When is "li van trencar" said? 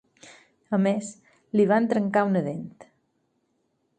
1.59-2.25